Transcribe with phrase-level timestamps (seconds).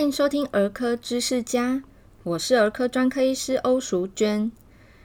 [0.00, 1.82] 欢迎收听儿科知识家，
[2.22, 4.50] 我是儿科专科医师欧淑娟。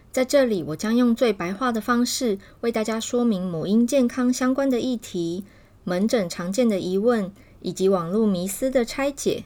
[0.10, 5.44] 在这里，我将用最白话的方式为大家说明母婴健康相关的议题、
[5.84, 7.30] 门诊常见的疑问
[7.60, 9.44] 以及网络迷思的拆解。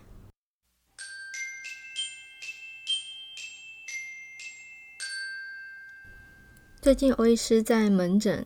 [6.79, 8.45] 最近，欧医师在门诊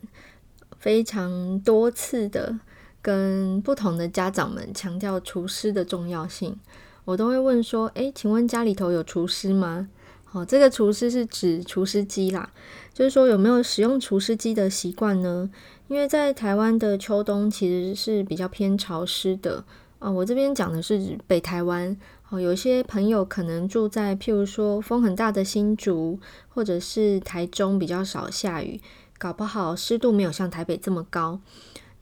[0.79, 2.57] 非常多次的
[3.01, 6.57] 跟不同的家长们强调除湿的重要性。
[7.05, 9.89] 我都会问说：“诶，请问家里头有厨师吗？”
[10.25, 12.49] 好，这个厨师是指厨师机啦，
[12.91, 15.49] 就是说有没有使用厨师机的习惯呢？
[15.87, 19.63] 因为在台湾的秋冬其实是比较偏潮湿的
[19.99, 20.09] 啊。
[20.09, 21.95] 我这边讲的是北台湾。
[22.29, 28.81] 哦，有些朋友可能住在譬如说风很大的新竹，或者是台中比较少下雨，
[29.19, 31.39] 搞不好湿度没有像台北这么高。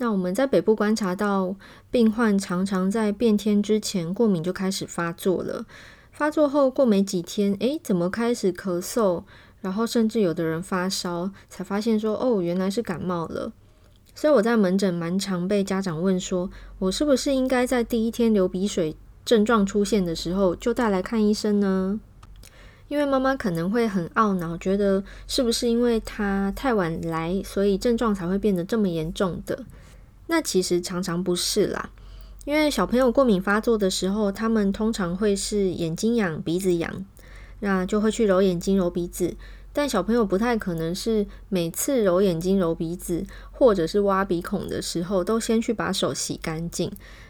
[0.01, 1.55] 那我们在北部观察到，
[1.91, 5.63] 病患常常在变天之前过敏就开始发作了，
[6.11, 9.21] 发作后过没几天，诶，怎么开始咳嗽，
[9.61, 13.53] 然后甚至有的人发烧，才发现说，哦，原来是感冒了。
[14.15, 21.99] 所以我在门诊蛮常被家长问说，我是不是应该在第一天流鼻水症状出现的时候就带来看医生呢？
[22.87, 29.63] 因为妈妈可能会很懊恼，觉得是不是因为她太晚来，所以症状才会变得这么严重的？
[30.31, 31.89] 那其实常常不是啦，
[32.45, 37.05] 因为小朋友过敏发作的时候，他们通常会是眼睛痒、鼻子痒，
[37.59, 39.35] 那就会去揉眼睛、揉鼻子。
[39.73, 46.89] 但小朋友不太可能是每次揉眼睛、揉鼻子，或者是挖鼻孔的时候，都先去把手洗干净。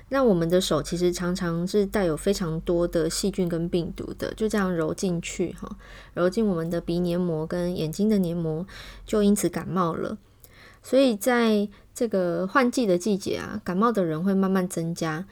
[0.10, 5.76] 那我们的手其实常常是带有非常多的细菌跟病毒的，就这样揉进去哈，
[6.14, 8.64] 揉进我们的鼻黏膜跟眼睛的黏膜，
[9.08, 10.20] 就因此感冒了。
[10.84, 15.26] 所以在这个换季的季节啊，感冒的人会慢慢增加。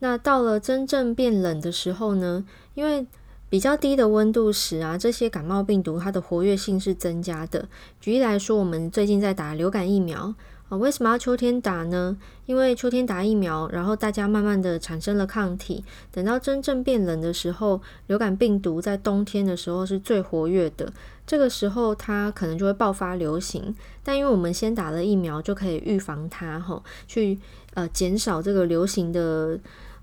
[0.00, 3.06] 那到了真正变冷的时候呢，因为
[3.48, 7.68] 比较低的温度时啊，这些感冒病毒它的活跃性是增加的。
[8.00, 10.34] 举例来说，我们最近在打流感疫苗
[10.68, 10.76] 啊。
[10.76, 12.16] 为什么要秋天打呢？
[12.46, 20.92] 因为秋天打疫苗，然后大家慢慢的产生了抗体，等到真正变冷的时候，流感病毒在冬天的时候是最活跃的，
[21.26, 23.74] 这个时候它可能就会爆发流行。
[24.02, 27.38] 但因为我们先打了疫苗，就可以预防它，哈，去
[27.74, 29.58] 呃减少这个流行的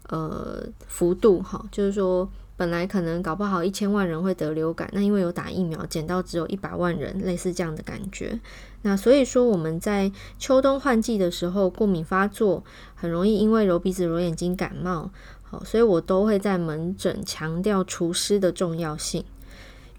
[0.09, 2.29] 呃幅度，哈，就是说。
[2.59, 8.37] 本来可能搞不好一千万人会得流感，那因为有打疫苗，减到只有一百万人，类似这样的感觉。
[8.81, 12.61] 那所以说我们在秋冬换季的时候过敏发作，
[12.95, 15.09] 很容易因为揉鼻子、揉眼睛感冒。
[15.43, 19.23] 好，所以我都会在门诊强调除湿的重要性。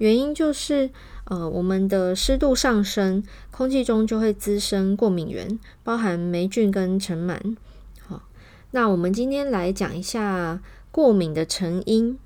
[0.00, 0.88] 原因就是，
[1.24, 7.38] 呃，我们的湿度上升，空气中就会滋生过敏原，包含霉菌跟尘螨。
[8.00, 8.22] 好，
[8.70, 12.18] 那我们今天来讲一下过敏的成因。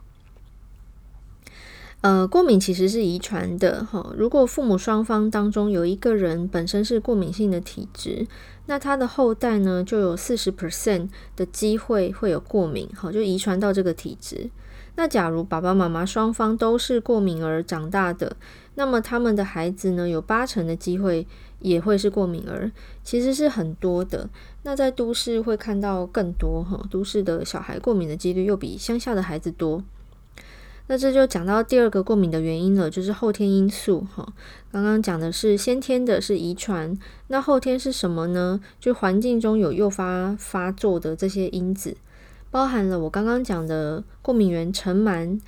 [2.03, 4.15] 呃，过敏其实是遗传的哈。
[4.17, 8.29] 如果父母双方当中有一个人本身是过敏性的体质，
[8.67, 14.49] 那他的后代呢就有四十 percent 的机会会有过敏，好，就遗传到这个体质。
[14.97, 18.37] 那假如爸爸妈妈双方都是过敏儿长大的，
[18.77, 21.27] 那么他们的孩子呢有八成的机会
[21.59, 22.71] 也会是过敏儿，
[23.03, 24.29] 其实是很多的。
[24.63, 29.83] 那在都市会看到更多哈，都市的小孩过敏的几率又比乡下的孩子多。
[30.87, 34.35] 那这就讲到第二个过敏的原因了，就是后天因素哈。
[34.71, 36.97] 刚刚讲的是先天的，是遗传，
[37.29, 38.61] 那后天是什么呢？
[38.79, 41.97] 就环境中有诱发发作的这些因子，
[42.55, 45.41] 包含了我刚刚讲的过敏原尘螨。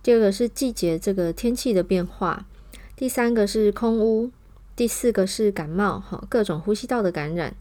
[0.00, 2.46] 第二个是季节这个天气的变化，
[2.94, 4.30] 第三个是空污，
[4.76, 7.52] 第四个是感冒哈，各种呼吸道的感染。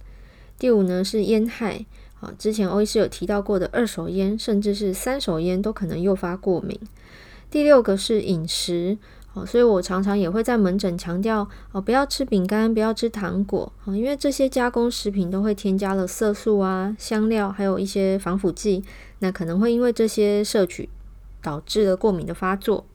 [0.59, 1.84] 第五呢是烟害，
[2.19, 6.79] 啊，之前欧医师有提到过的二手烟，甚至是三手烟都可能诱发过敏。
[7.50, 9.00] 第六个是饮食，
[9.34, 18.84] 哦，所以我常常也会在门诊强调，哦，不要吃饼干，不要吃糖果，哦，因为这些加工食品都会添加了色素啊、香料，还有一些防腐剂，
[19.19, 20.90] 那可能会因为这些摄取
[21.42, 22.86] 导致了过敏的发作。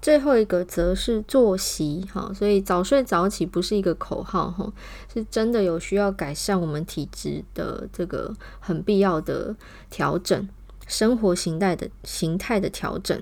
[0.00, 4.72] 最后一个则是作息，哈，所以早睡早起不是一个口号，哈，
[5.12, 9.56] 是真的有需要改善我们体质的这个很必要的
[9.90, 10.48] 调整，
[10.86, 13.20] 生活形态的形态的调整。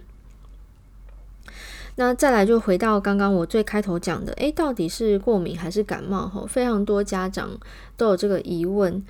[1.96, 6.26] 那再来就回到刚刚我最开头讲的，诶，到底是过敏还是感冒？
[6.26, 7.50] 哈，非常多家长
[7.96, 9.02] 都有这个疑问，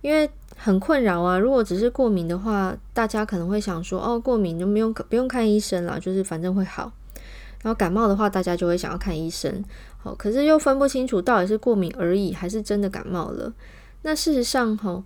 [0.00, 1.38] 因为很困扰啊。
[1.38, 6.92] 如果只是过敏的话，大家可能会想说，哦，过敏就不用不用看医生了，就是反正会好。
[7.62, 9.64] 然后感冒的话，大家就会想要看医生，
[9.98, 13.52] 好，可是又分不清楚到底是过敏而已，还是真的感冒了。
[14.02, 15.04] 那事实上，哈，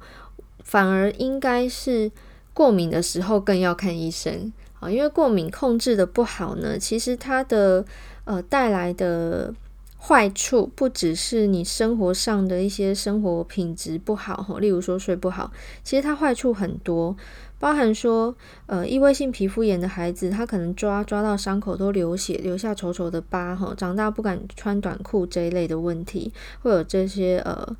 [0.65, 2.11] 反而应该是
[2.55, 4.51] 过敏的时候更要看医生
[4.81, 7.85] 啊，因为过敏控制的不好呢，其实它的
[8.25, 9.55] 呃带来的
[9.99, 15.51] 坏处不只是你生活上的一些生活品质不好哈，例如说睡不好，
[15.83, 17.17] 其实它坏处很多，
[17.59, 18.35] 包含说
[18.67, 27.77] 呃异位性皮肤炎的孩子，他可能抓抓到伤口都流血，留下丑丑的疤哈，长大不敢穿短裤这一类的问题，会有这些呃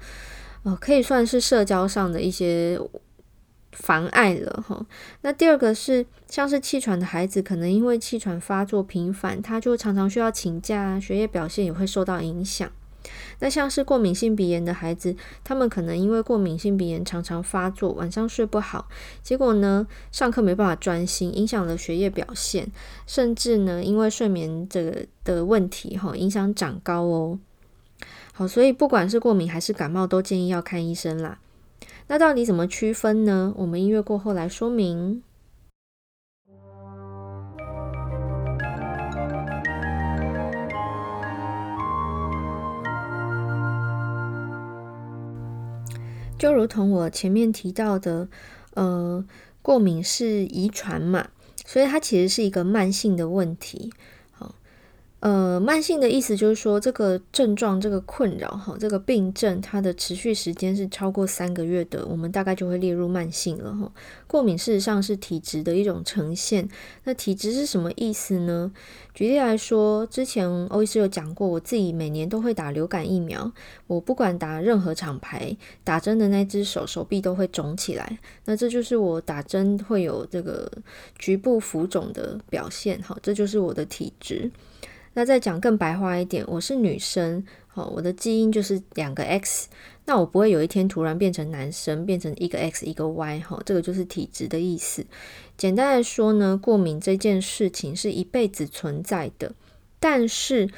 [0.63, 2.81] 呃可以算是社交上的一些。
[3.77, 4.85] 妨碍了哈。
[5.21, 12.71] 那第二个是，像是气喘的孩子，可能因为气喘发作频繁，他就常常需要请假，学业表现也会受到影响。
[13.39, 15.15] 那像是过敏性鼻炎的孩子，
[15.45, 18.89] 他们可能因为过敏性鼻炎常常发作，晚上睡不好，
[19.23, 22.67] 结果呢，上课没办法专心，影响了学业表现，
[23.07, 27.39] 甚至呢，因为睡眠这个的问题哈，影响长高哦。
[28.33, 31.39] 好，所以不管是过敏还是感冒，都建议要看医生啦。
[32.09, 33.53] 那到底怎么区分呢？
[33.57, 35.23] 我们音乐过后来说明。
[46.39, 48.29] 就如同我前面提到的，
[48.75, 49.25] 呃，
[49.63, 51.29] 过敏是遗传嘛，
[51.65, 53.93] 所以它其实是一个慢性的问题。
[55.27, 63.91] 呃，慢性的意思就是说，这个症状、这个困扰哈，这个病症它的持续时间是超过三个月的，我们大概就会列入慢性了哈。
[64.29, 66.69] 过敏事实上是体质的一种呈现。
[67.03, 68.71] 那体质是什么意思呢？
[69.15, 73.51] 举例来说，之前欧医师有讲过，我自己每年都会打流感疫苗，
[73.89, 78.17] 我不管打任何厂牌，打针的那只手手臂都会肿起来。
[78.45, 80.71] 那这就是我打针会有这个
[81.19, 84.49] 局部浮肿的表现哈，这就是我的体质。
[85.17, 89.67] 那再讲更白话一点，我是女生，好，我的基因就是两个 X，
[90.05, 95.07] 那我不会有一天突然变成男生，变成一个 X 一个 Y，哈，这个就是体质的意思。
[95.57, 99.55] 简单来说呢，过敏这件事情是一辈子存在的，
[99.99, 100.69] 但是。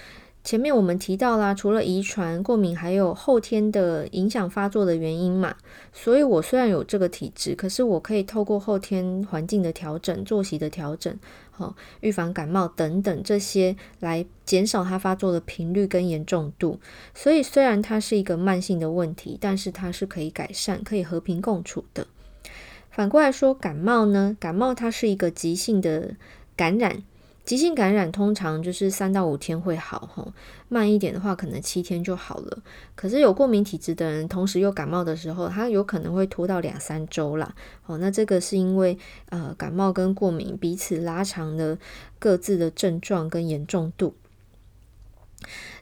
[0.45, 5.55] 前面我们提到啦，除了遗传过敏，还有后天的影响发作的原因嘛。
[5.93, 11.15] 所以我虽然有这个体质，可是我可以透过后天环境的调整、作息的调整，
[11.59, 16.81] 哦预防感冒等等这些，来减少它发作的频率跟严重度。
[17.15, 22.07] 所以虽然它是一个慢性的问题，但是它是可以改善、可以和平共处的。
[22.91, 26.17] 反过来说，感冒呢，感冒它是一个急性的
[26.57, 27.03] 感染。
[27.49, 30.35] 急性感染通常就是三到五天会好，哈，
[30.69, 32.59] 慢一点的话可能七天就好了。
[32.95, 37.55] 可是有过敏体质的人，同时又感冒的时候，他有可能会拖到两三周啦。
[37.87, 38.99] 哦，那这个是因为
[39.31, 41.79] 呃感冒跟过敏彼此拉长了
[42.19, 44.15] 各自的症状跟严重度。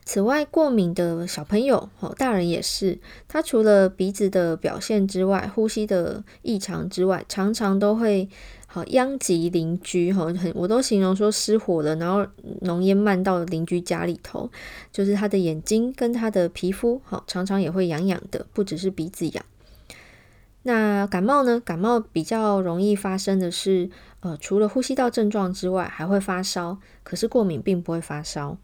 [0.05, 2.97] 此外，过敏的小朋友，哦，大人也是，
[3.27, 8.29] 他除了鼻子的表现之外，呼吸的异常之外，常常都会。
[8.77, 12.27] 好，殃及邻居哈，很我都形容说失火了，然后
[12.61, 14.51] 浓烟漫到邻居家里头，
[14.91, 19.43] 就是他的眼睛跟他的皮肤，好常常也会痒痒的，不只是鼻子痒。
[20.61, 21.59] 那感冒呢？
[21.59, 23.89] 感冒比较容易发生的是，
[24.19, 28.59] 呃，除了呼吸道症状之外，还会发烧，可是过敏并不会发烧。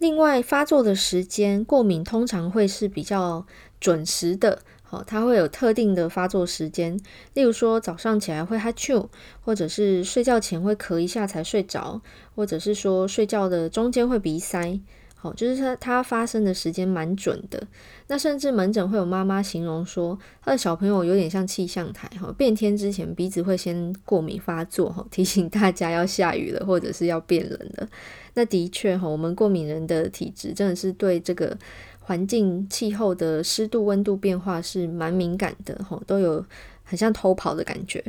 [0.00, 3.46] 另外，发作的时间，过敏通常会是比较
[3.78, 4.62] 准时的。
[4.88, 6.96] 好，它会有特定的发作时间，
[7.34, 9.08] 例如说早上起来会哈啾，
[9.40, 12.00] 或者是睡觉前会咳一下才睡着，
[12.36, 14.78] 或者是说睡觉的中间会鼻塞。
[15.16, 17.60] 好，就是它它发生的时间蛮准的。
[18.06, 27.88] 那甚至门诊会有妈妈形容说，他的小朋友有点像气象台，哈，变天之前鼻子会先过敏发作，哈，提醒大家要下雨了，或者是要变冷了。
[28.34, 31.58] 那的确，哈，我们过敏人的体质真的是对这个。
[32.06, 36.44] 环境气候的湿度、温度变化是蛮敏感的，吼，都有
[36.84, 38.00] 很像偷跑的感觉。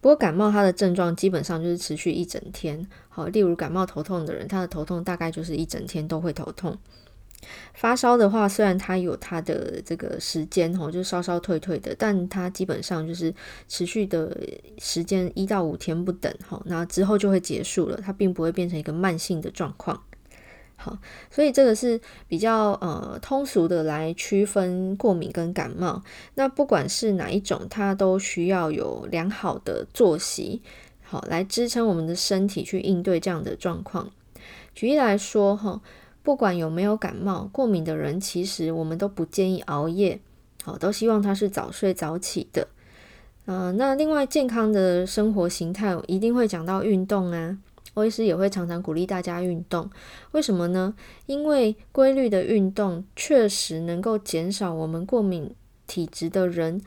[0.00, 6.76] 不过感冒它的症状基本上就是持续一整天，好，例如感冒头痛的人，他的头痛大概就是一整天都会头痛。
[7.72, 13.32] 发烧的话，虽然它有它的这个时间，吼，就稍稍退退的，但它基本上就是
[13.68, 14.36] 持续的
[14.78, 20.02] 时间一到五天不等，吼，那之后就会结束了，它并不会变成一个慢性的状况。
[20.76, 20.98] 好，
[21.30, 26.02] 所以这个是比较呃通俗的来区分过敏跟感冒。
[26.34, 30.60] 那不管是哪一种，它都需要有良好的作息，
[31.02, 34.10] 好来支撑我们的身体去应对这样的状况。
[34.74, 35.80] 举例来说，哈，
[36.22, 40.20] 不管有没有感冒，过敏的人其实我们都不建议熬夜，
[40.64, 42.68] 好，都希望他是早睡早起的。
[43.46, 47.58] 嗯、那另外健康的生活形态一定会讲到运动啊。
[47.94, 49.88] 我医师也会常常鼓励大家运动，
[50.32, 50.94] 为什么呢？
[51.26, 55.54] 因为规律的运动确实能够减少我们过敏
[55.86, 56.80] 体质的人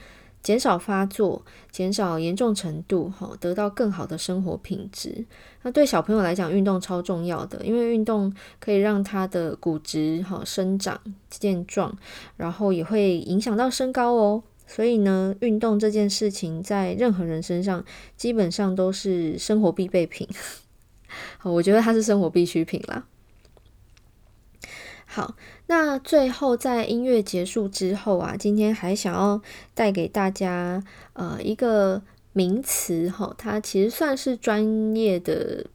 [0.43, 5.25] 减少发作，减少严重程度，哈，得到更好的生活品质。
[5.63, 10.99] 那对小朋友来讲，运动超重要的，因为运动可以让他的骨质哈生长
[11.29, 11.97] 健壮，
[12.37, 14.43] 然后也会影响到身高哦。
[14.65, 17.83] 所以呢，运动这件事情在任何人身上
[18.15, 20.27] 基本上都是生活必备品。
[21.43, 23.05] 我觉得它是生活必需品啦。
[25.05, 25.35] 好，
[25.67, 29.41] 那最后在音乐结束之后啊，今天还想要
[29.73, 30.83] 带给大家
[31.13, 32.01] 呃一个
[32.33, 35.65] 名词哈，它其实算是专业的，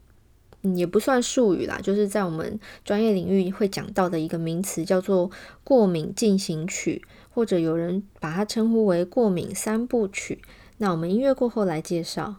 [0.76, 5.30] 也不算术语啦，就是在我们专业领域会讲到的一个名词，叫做
[5.64, 10.42] 过敏进行曲，或者有人把它称呼为过敏三部曲。
[10.76, 12.36] 那我们音乐过后来介绍。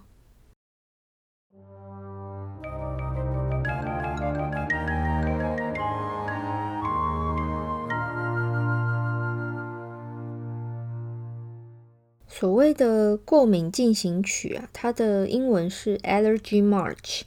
[12.35, 17.21] 所谓的过敏进行曲啊，它的英文是 Allergy March。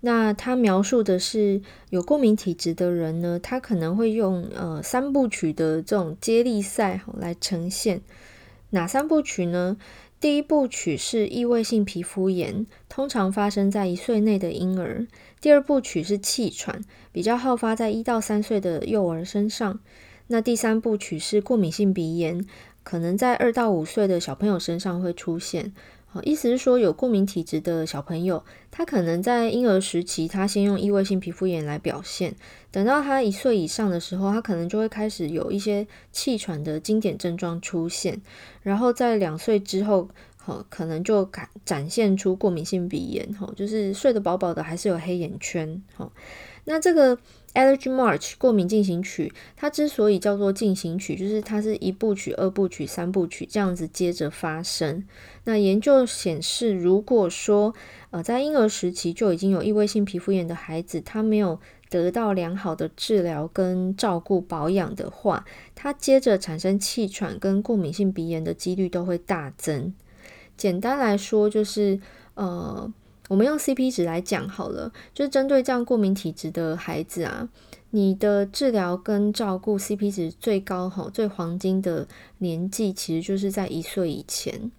[0.00, 1.60] 那它描述的是
[1.90, 8.00] 有过敏体质的人呢，他可能会用呃三部曲的这种接力赛来呈现。
[8.70, 9.76] 哪三部曲呢？
[10.18, 15.06] 第一部曲是异位性皮肤炎，通常发生在一岁内的婴儿。
[15.38, 16.82] 第二部曲是气喘，
[17.12, 19.78] 比较好发在一到三岁的幼儿身上。
[20.28, 22.46] 那第三部曲是过敏性鼻炎。
[22.86, 25.72] 可能在二到五岁的小朋友身上会出现，
[26.06, 32.36] 好，意思是说有过敏体质的小朋友，他可能在婴儿时期，他先用异位性皮肤炎来表现，
[32.70, 38.22] 等到他一岁以上的时候，他可能就会开始有一些气喘的经典症状出现，
[38.62, 46.12] 然后在两岁之后，好，可能就展展现出过敏性鼻炎，好，就是睡得饱饱的，还是有黑眼圈，哦，
[46.66, 47.18] 那这个。
[47.56, 55.02] Allergy March 过敏进行曲，它之所以叫做进行曲，就是它是一部曲、二部曲、三部曲这样子接着发生。
[55.44, 57.74] 那研究显示，如果说
[58.10, 61.58] 呃在婴儿时期就已经有异位性皮肤炎的孩子，他没有
[61.88, 69.94] 得到良好的治疗跟照顾保养的话，他接着产生气喘跟过敏性鼻炎的几率都会大增。
[70.58, 71.98] 简单来说，就是
[72.34, 72.92] 呃。
[73.28, 77.48] 我们用 CP 值来讲好了，就是针对这样过敏体质的孩子啊，
[77.90, 82.06] 你的治疗跟照顾 CP 值最高哈、最黄金的
[82.38, 84.70] 年纪，其实就是在一岁以前。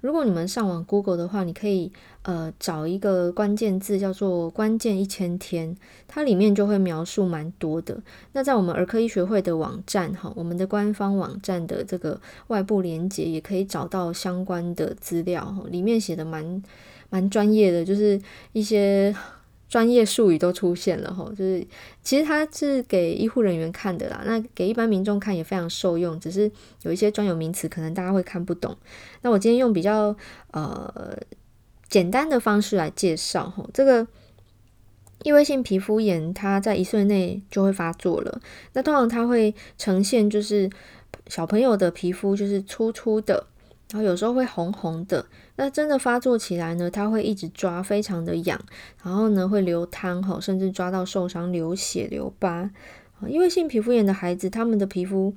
[0.00, 1.90] 如果你们上网 Google 的话，你可以
[2.22, 5.74] 呃找一个关键字叫做“关键一千天”，
[6.06, 8.00] 它里面就会描述蛮多的。
[8.32, 16.62] 那在我们儿科医学会的网站哈，我们的官方网站的这个外部连接也可以找到相关的资料哈，里面写的蛮。
[17.10, 18.20] 蛮专业的，就是
[18.52, 19.14] 一些
[19.68, 21.66] 专业术语都出现了哈，就是
[22.02, 26.50] 其实它是给医护人员看的啦，那给一般民众看也非常受用，只是
[26.82, 28.76] 有一些专有名词可能大家会看不懂。
[29.22, 30.16] 那我今天用比较
[30.52, 31.18] 呃
[31.88, 34.06] 简单的方式来介绍哈，这个
[35.22, 38.40] 异位性皮肤炎它在一岁内就会发作了，
[38.72, 40.70] 那通常它会呈现就是
[41.26, 43.46] 小朋友的皮肤就是粗粗的。
[43.90, 45.24] 然后有时候会红红的，
[45.56, 48.60] 那真的发作起来呢，它会一直抓，非常的痒，
[49.02, 52.70] 然后呢会流汤哈，甚至抓到受伤、流血、留疤。
[53.26, 55.34] 因为性皮肤炎的孩子，他们的皮肤，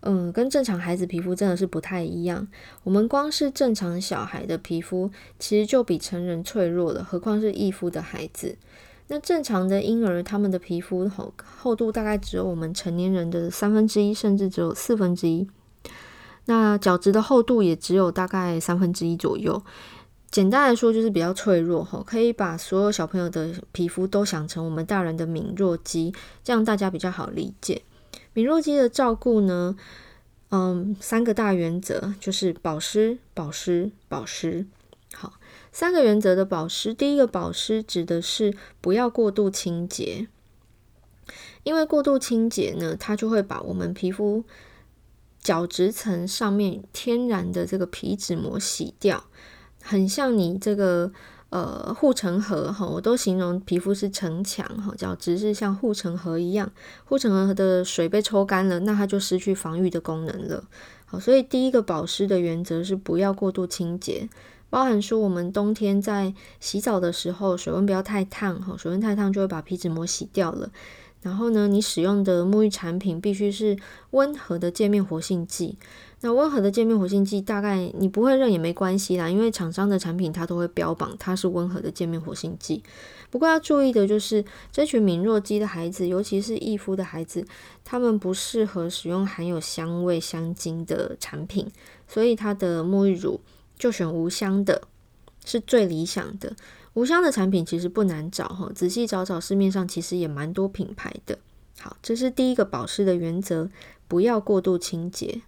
[0.00, 2.48] 嗯，跟正常孩子皮肤真的是不太一样。
[2.84, 8.56] 我们光是正常小孩的皮肤，其实就比成人脆弱了，何况是易肤的孩子。
[9.08, 15.46] 那正常的婴儿，他们的皮肤厚厚度大概只有我们成年人的三分之一，甚至只有四分之一。
[16.50, 19.62] 那角质的厚度也只有大概三分之一左右，
[20.32, 27.82] 简单来说就是比较脆弱哈，可以把所有小朋友的皮肤都想成我们大人的敏弱肌，这样大家比较好理解。
[28.32, 29.76] 敏弱肌的照顾呢，
[30.48, 34.66] 嗯，三个大原则就是保湿、保湿、保湿。
[35.14, 35.34] 好，
[35.70, 40.26] 三个原则的保湿，第一个保湿指的是不要过度清洁，
[41.62, 44.42] 因为过度清洁呢，它就会把我们皮肤。
[45.42, 49.24] 角质层上面天然的这个皮脂膜洗掉，
[49.82, 51.10] 很像你这个
[51.48, 56.70] 呃护城河哈，我都形容皮肤是城墙哈，角质是像护城河一样，
[57.04, 60.64] 护城河的水被抽干了，那它就失去防御的功能了。
[61.06, 64.28] 好，所以第一个保湿的原则是不要过度清洁，
[64.68, 70.70] 包含说我们冬天在洗澡的时候水温不要太烫哈，水温太烫就会把皮脂膜洗掉了。
[71.22, 73.76] 然后呢，你使用的沐浴产品必须是
[74.10, 75.76] 温和的界面活性剂。
[76.22, 82.82] 那温和的界面活性剂，大概你不会认也没关系啦，因为厂商的产品它都会标榜它是温和的界面活性剂。
[83.30, 87.46] 不过要注意的就是，这群敏弱肌的孩子，尤其是易肤的孩子，
[87.84, 91.66] 他们不适合使用含有香味香精的产品，
[92.06, 93.40] 所以它的沐浴乳
[93.78, 94.82] 就选无香的，
[95.44, 96.54] 是最理想的。
[96.94, 101.38] 无香的产品其实不难找哈，仔细找找市面上其实也蛮多品牌的。
[101.78, 103.70] 好，这是第一个保湿的原则，
[104.08, 105.42] 不要过度清洁。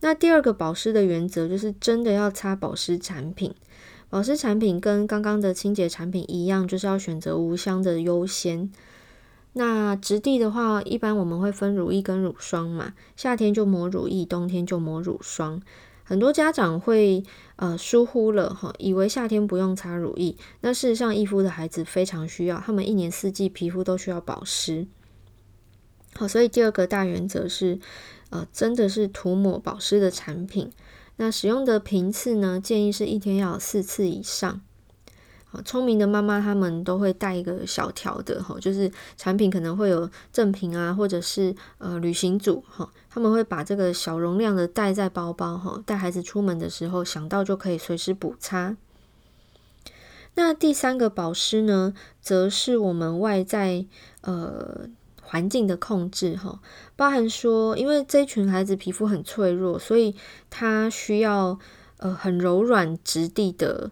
[0.00, 3.54] 那第二个保湿的原则就是真的要擦保湿产品。
[4.10, 8.70] 保湿产品跟刚刚的清洁产品一样，就是要选择无香的优先。
[9.54, 15.60] 那质地的话，一般我们会分乳液跟乳霜嘛，夏天就抹乳液，冬天就抹乳霜。
[16.08, 17.22] 很多家长会
[17.56, 20.34] 呃疏忽了哈，以为夏天不用擦乳液。
[20.62, 24.86] 那事实上，易肤的孩子非常需要，他们一年四季皮肤都需要保湿。
[26.14, 27.78] 好，所以第二个大原则是。
[28.30, 30.70] 呃，真的是涂抹保湿的产品。
[31.16, 32.60] 那使用的频次呢？
[32.62, 34.60] 建议是一天要四次以上。
[35.64, 48.76] 聪明的妈妈他们都会带一个小条的哈，就是产品可能会有赠品啊，或者是呃旅行组哈，他们会把这个小容量的带在包包哈，带孩子出门的时候想到就可以随时补擦。
[50.34, 53.86] 那第三个保湿呢，则是我们外在
[54.22, 54.88] 呃。
[55.30, 56.58] 环境的控制，哈，
[56.96, 60.14] 包含说，因为这群孩子皮肤很脆弱，所以
[60.48, 61.58] 他需要
[61.98, 63.90] 呃很柔软质地的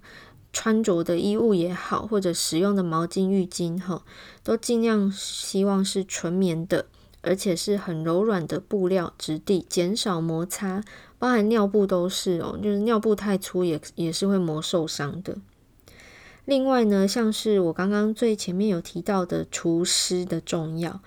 [0.57, 4.03] 穿着的衣物也好，或者使用的毛巾、浴巾，哈，
[4.43, 6.87] 都尽量希望是纯棉的，
[7.21, 10.83] 而且是很柔软的布料质地，减少摩擦。
[11.19, 15.37] 包含尿布都是哦，就是尿布太粗也也是会磨受伤的。
[16.47, 21.03] 另外呢，像是我刚刚最前面有提到的除湿的重要，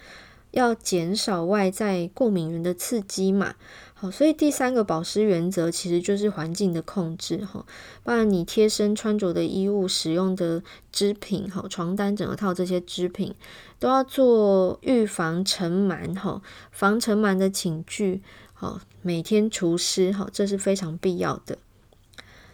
[0.52, 3.56] 要减少外在过敏源的刺激嘛。
[4.02, 7.66] 好，所以第三个保湿原则其实就是环境的控制哈，
[8.02, 13.36] 不然你贴身穿着的衣物、使用的织品、哈床单、整个套这些织品，
[13.78, 16.42] 都要做预防尘螨哈，
[16.72, 18.22] 防尘螨的寝具，
[18.54, 21.58] 好，每天除湿哈，这是非常必要的。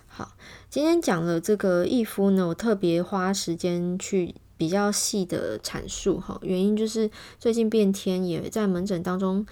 [0.08, 0.32] 好，
[0.72, 9.46] 今天讲了这个异肤呢，我特别花时间去比较细的阐述哈，原因就是最近变天，也在门诊当中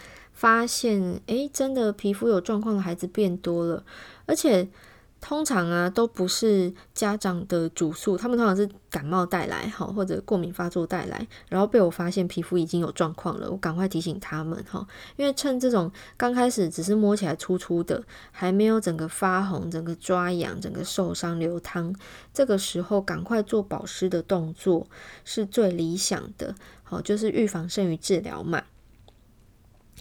[0.44, 3.86] 发现，诶，真的皮肤有状况的孩子变多了，
[4.26, 4.68] 而且。
[5.26, 21.96] 通常啊，都不是家长的主诉，他们通常是感冒带来，哈，或者过敏发作带来，然后被我发现皮肤已经有状况了，我赶快提醒他们，哈，因为趁这种刚开始只是摸起来粗粗的，还没有整个发红、整个抓痒、整个受伤流汤，
[22.34, 24.86] 这个时候赶快做保湿的动作
[25.24, 26.54] 是最理想的，
[26.84, 28.62] 好，就是预防胜于治疗嘛。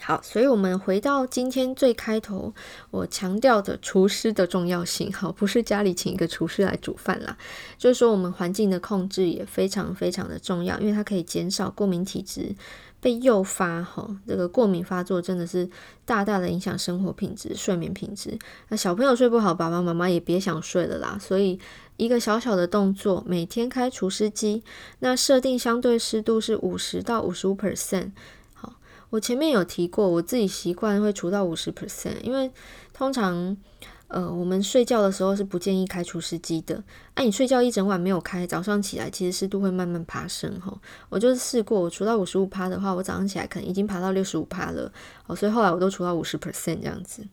[0.01, 2.53] 好，所以我们回到今天最开头
[2.91, 5.13] 我强调的除湿的重要性。
[5.13, 7.37] 好，不是家里请一个厨师来煮饭啦，
[7.79, 12.53] 就是说我们环境的控制也非常非常的重要，因为它可以减少过敏体质
[13.01, 13.81] 被诱发。
[13.85, 15.69] 哈，这个过敏发作真的是
[16.05, 18.37] 大大的影响生活品质、睡眠品质。
[18.71, 21.17] 那小朋友睡不好，爸爸妈妈也别想睡了啦。
[21.21, 21.61] 所以
[21.97, 24.65] 一个小小的动作，每天开除湿机，
[24.99, 28.11] 那设定相对湿度是五十到五十五 percent。
[29.13, 32.51] 我前面有提过，我自己习惯会除到五十 percent，因为
[32.95, 33.55] 通常，
[34.09, 36.83] 呃，我们睡觉的时候是不建议开除湿机的。
[37.13, 40.81] 哎、啊，你睡觉一整晚没有开，早上起来其实湿度会慢慢爬升哈。
[41.11, 44.91] 我就是试过，我除到五十五趴的话，我早上起来可能已经爬到六十五趴了。
[45.27, 47.27] 哦，所以后来我都除到五十 percent 这样子。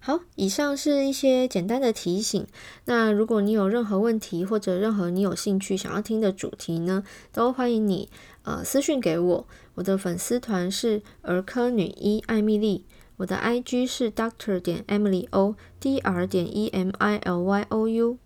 [0.00, 2.46] 好，以上是一些简单的提醒。
[2.84, 8.10] 那如果你有任何问题，或者任何你有兴趣想要听的主题呢，都欢迎你
[8.42, 9.48] 呃私讯给我。
[9.76, 12.86] 我的粉丝团是儿科女医艾米丽，
[13.18, 18.18] 我的 IG 是 Doctor 点 Emily O，D R 点 E M I L Y O U。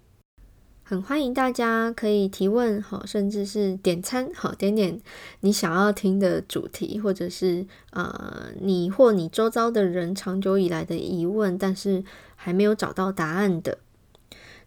[0.85, 5.01] 很欢迎大家可以提问，好，甚至是点餐，好，点点
[5.41, 12.05] 你想要听的主题，或者是呃，你或你周遭的人长久以来的疑问，但是
[12.37, 13.79] 还没有找到答案的。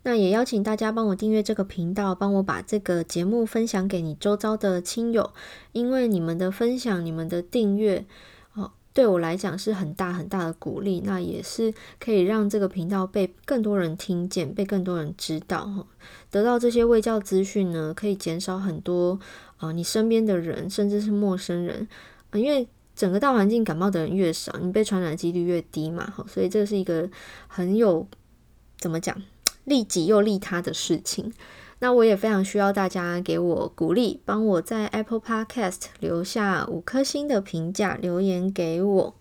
[0.04, 5.32] 那也邀请大家帮我订阅这个频道，帮我把这个节目分享给你周遭的亲友，
[5.72, 8.06] 因为你们的分享、你们的订阅
[8.54, 8.72] 哦。
[8.94, 15.88] 对我来讲是很大很大的鼓励，那也是可以让这个频道被更多人听见，被更多人知道哈。
[16.30, 19.20] 得到这些卫教资讯呢，可以减少很多
[19.58, 21.88] 啊、你身边的人甚至是陌生人，
[22.32, 26.06] 呃、因为整个大环境感冒的人越少，你被传染几率越低嘛。
[26.16, 27.10] 哈，所以这是一个
[27.48, 28.06] 很有
[28.78, 29.20] 怎么讲
[29.65, 31.34] 利己又利他的事情。
[31.80, 39.15] 那我也非常需要大家给我鼓励，帮我在 Apple Podcast 留下五颗星的评价，留言给我。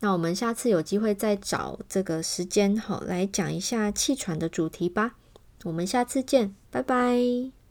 [0.00, 5.16] 那我们下次有机会再找这个时间，好来讲一下气喘的主题吧。
[5.64, 7.63] 我们下次见，拜拜。